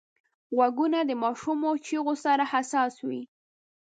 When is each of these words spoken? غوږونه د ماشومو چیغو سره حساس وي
غوږونه 0.55 0.99
د 1.05 1.11
ماشومو 1.23 1.69
چیغو 1.85 2.13
سره 2.25 2.43
حساس 2.53 2.93
وي 3.07 3.21